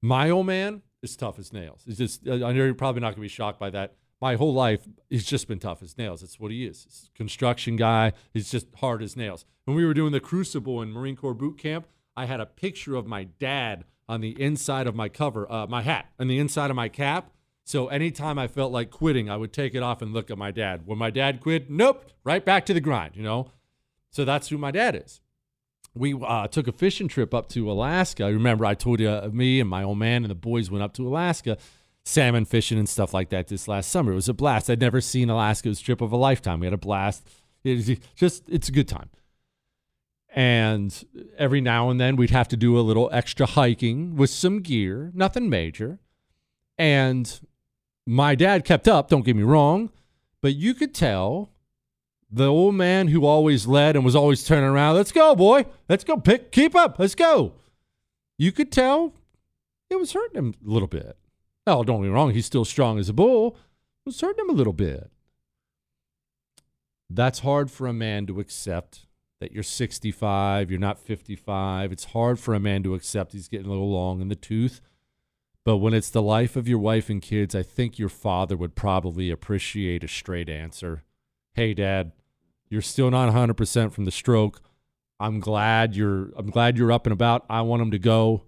[0.02, 1.84] my old man is tough as nails.
[1.86, 3.94] It's just, I know you're probably not going to be shocked by that.
[4.20, 6.20] My whole life, he's just been tough as nails.
[6.20, 6.84] That's what he is.
[6.84, 8.12] He's construction guy.
[8.32, 9.44] He's just hard as nails.
[9.64, 11.86] When we were doing the Crucible in Marine Corps boot camp,
[12.16, 15.82] I had a picture of my dad on the inside of my cover, uh, my
[15.82, 17.30] hat, on the inside of my cap.
[17.64, 20.50] So anytime I felt like quitting, I would take it off and look at my
[20.50, 20.86] dad.
[20.86, 23.50] When my dad quit, nope, right back to the grind, you know?
[24.10, 25.20] So that's who my dad is.
[25.94, 28.26] We uh, took a fishing trip up to Alaska.
[28.26, 30.92] Remember, I told you, uh, me and my old man and the boys went up
[30.94, 31.56] to Alaska,
[32.04, 34.12] salmon fishing and stuff like that this last summer.
[34.12, 34.68] It was a blast.
[34.68, 35.68] I'd never seen Alaska.
[35.68, 36.60] It was a trip of a lifetime.
[36.60, 37.28] We had a blast.
[37.62, 39.08] It just, it's a good time.
[40.34, 41.04] And
[41.38, 45.12] every now and then we'd have to do a little extra hiking with some gear,
[45.14, 46.00] nothing major.
[46.76, 47.40] And
[48.04, 49.90] my dad kept up, don't get me wrong,
[50.42, 51.50] but you could tell
[52.30, 56.04] the old man who always led and was always turning around, let's go, boy, let's
[56.04, 57.54] go, pick, keep up, let's go.
[58.38, 59.14] You could tell
[59.90, 61.16] it was hurting him a little bit.
[61.66, 63.56] Oh, don't me wrong, he's still strong as a bull.
[64.04, 65.10] It was hurting him a little bit.
[67.08, 69.06] That's hard for a man to accept
[69.40, 71.92] that you're 65, you're not 55.
[71.92, 74.80] It's hard for a man to accept he's getting a little long in the tooth.
[75.64, 78.74] But when it's the life of your wife and kids, I think your father would
[78.74, 81.02] probably appreciate a straight answer.
[81.54, 82.10] Hey, dad,
[82.68, 84.60] you're still not 100% from the stroke.
[85.20, 87.46] I'm glad you're I'm glad you're up and about.
[87.48, 88.42] I want him to go.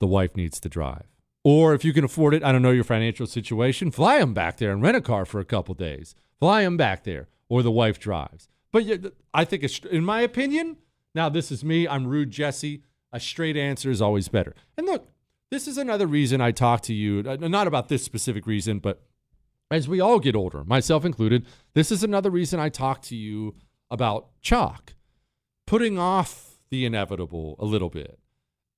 [0.00, 1.04] The wife needs to drive.
[1.44, 4.56] Or if you can afford it, I don't know your financial situation, fly him back
[4.56, 6.14] there and rent a car for a couple days.
[6.40, 8.48] Fly him back there or the wife drives.
[8.72, 8.84] But
[9.34, 10.78] I think, it's in my opinion,
[11.14, 14.54] now this is me, I'm rude Jesse, a straight answer is always better.
[14.78, 15.06] And look,
[15.50, 19.02] this is another reason I talk to you, uh, not about this specific reason, but
[19.70, 23.54] as we all get older, myself included, this is another reason I talk to you
[23.90, 24.94] about Choq,
[25.66, 28.18] putting off the inevitable a little bit,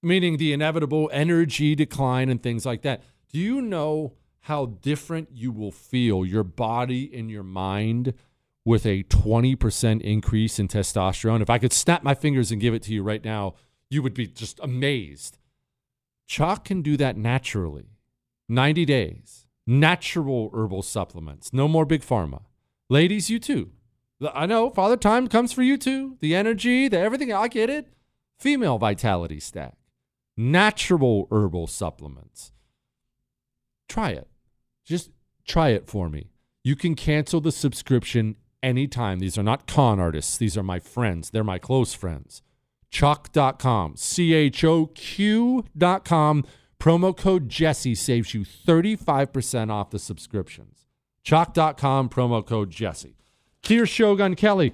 [0.03, 3.03] meaning the inevitable energy decline and things like that.
[3.32, 8.14] Do you know how different you will feel, your body and your mind,
[8.64, 11.43] with a 20% increase in testosterone?
[11.43, 13.55] If I could snap my fingers and give it to you right now,
[13.91, 15.39] you would be just amazed.
[16.28, 17.97] Choq can do that naturally.
[18.49, 22.42] 90 days, natural herbal supplements, no more big pharma.
[22.88, 23.70] Ladies, you too.
[24.32, 26.16] I know Father Time comes for you too.
[26.20, 27.88] The energy, the everything, I get it.
[28.38, 29.74] Female vitality stack,
[30.36, 32.52] natural herbal supplements.
[33.88, 34.28] Try it.
[34.84, 35.10] Just
[35.46, 36.30] try it for me.
[36.64, 39.20] You can cancel the subscription anytime.
[39.20, 41.30] These are not con artists, these are my friends.
[41.30, 42.42] They're my close friends.
[42.90, 46.44] Choq.com, C H O Q.com.
[46.81, 50.87] Promo code Jesse saves you 35% off the subscriptions.
[51.24, 53.16] Choq.com, promo code Jesse.
[53.62, 54.72] Here's Shogun Kelly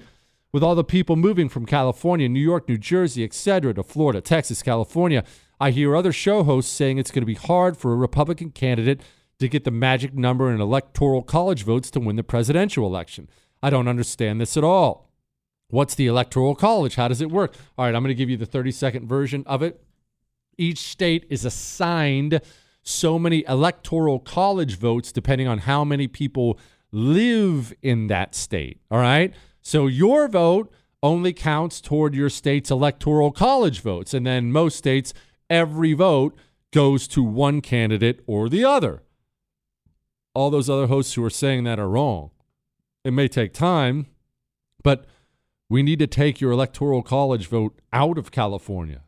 [0.53, 4.63] with all the people moving from California, New York, New Jersey, etc., to Florida, Texas,
[4.63, 5.25] California.
[5.59, 9.01] I hear other show hosts saying it's going to be hard for a Republican candidate
[9.39, 13.29] to get the magic number in electoral college votes to win the presidential election.
[13.63, 15.09] I don't understand this at all.
[15.69, 16.97] What's the electoral college?
[16.97, 17.55] How does it work?
[17.79, 19.83] All right, I'm going to give you the 30 second version of it.
[20.59, 22.41] Each state is assigned
[22.83, 26.59] so many electoral college votes depending on how many people
[26.91, 28.81] live in that state.
[28.91, 29.33] All right.
[29.61, 30.73] So your vote
[31.03, 34.15] only counts toward your state's electoral college votes.
[34.15, 35.13] And then most states,
[35.51, 36.37] every vote
[36.73, 39.03] goes to one candidate or the other.
[40.35, 42.31] All those other hosts who are saying that are wrong.
[43.05, 44.07] It may take time,
[44.83, 45.07] but
[45.69, 49.03] we need to take your electoral college vote out of California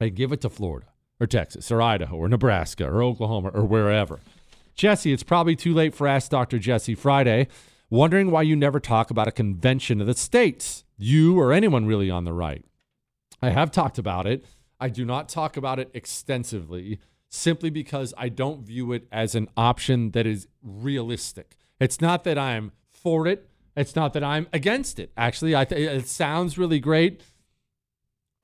[0.00, 0.86] and give it to Florida
[1.20, 4.20] or Texas or Idaho or Nebraska or Oklahoma or wherever.
[4.74, 6.58] Jesse, it's probably too late for Ask Dr.
[6.58, 7.48] Jesse Friday.
[7.90, 12.10] Wondering why you never talk about a convention of the states, you or anyone really
[12.10, 12.64] on the right.
[13.40, 14.44] I have talked about it.
[14.80, 19.48] I do not talk about it extensively simply because I don't view it as an
[19.56, 21.56] option that is realistic.
[21.80, 23.48] It's not that I'm for it.
[23.76, 25.12] It's not that I'm against it.
[25.16, 27.20] Actually, I th- it sounds really great.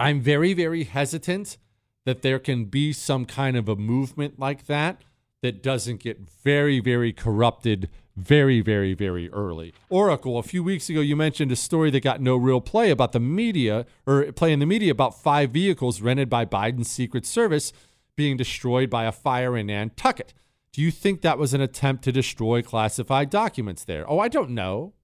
[0.00, 1.58] I'm very, very hesitant
[2.06, 5.02] that there can be some kind of a movement like that
[5.42, 9.74] that doesn't get very, very corrupted very, very, very early.
[9.90, 13.12] Oracle, a few weeks ago, you mentioned a story that got no real play about
[13.12, 17.72] the media or play in the media about five vehicles rented by Biden's Secret Service
[18.16, 20.32] being destroyed by a fire in Nantucket.
[20.72, 24.08] Do you think that was an attempt to destroy classified documents there?
[24.10, 24.94] Oh, I don't know.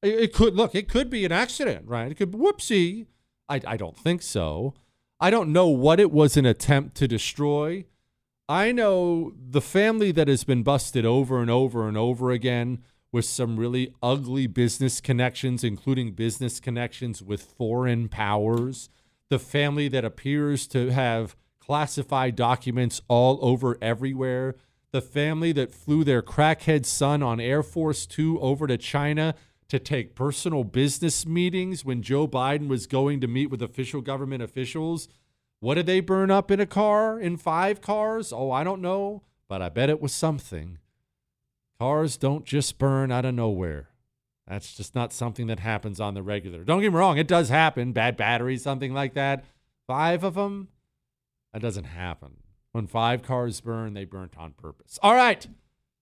[0.00, 2.12] It, it could look, it could be an accident, right?
[2.12, 3.06] It could whoopsie.
[3.48, 4.74] I, I don't think so.
[5.18, 7.86] I don't know what it was an attempt to destroy.
[8.48, 13.24] I know the family that has been busted over and over and over again with
[13.24, 18.88] some really ugly business connections, including business connections with foreign powers.
[19.30, 24.54] The family that appears to have classified documents all over everywhere.
[24.92, 29.34] The family that flew their crackhead son on Air Force Two over to China
[29.68, 34.42] to take personal business meetings when Joe Biden was going to meet with official government
[34.42, 35.08] officials
[35.60, 38.32] what did they burn up in a car, in five cars?
[38.32, 40.78] Oh, I don't know, but I bet it was something.
[41.78, 43.88] Cars don't just burn out of nowhere.
[44.46, 46.62] That's just not something that happens on the regular.
[46.62, 47.92] Don't get me wrong, it does happen.
[47.92, 49.44] Bad batteries, something like that.
[49.86, 50.68] Five of them,
[51.52, 52.36] that doesn't happen.
[52.72, 54.98] When five cars burn, they burnt on purpose.
[55.02, 55.46] All right.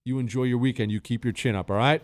[0.03, 0.91] You enjoy your weekend.
[0.91, 2.03] You keep your chin up, all right?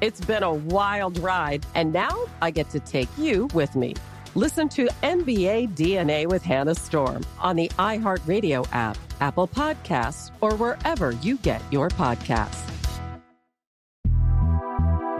[0.00, 3.94] It's been a wild ride, and now I get to take you with me.
[4.34, 11.12] Listen to NBA DNA with Hannah Storm on the iHeartRadio app, Apple Podcasts, or wherever
[11.12, 12.70] you get your podcasts.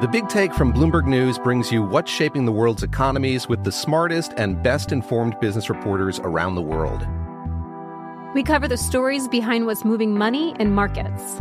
[0.01, 3.73] The Big Take from Bloomberg News brings you what's shaping the world's economies with the
[3.73, 7.07] smartest and best informed business reporters around the world.
[8.35, 11.41] We cover the stories behind what's moving money and markets.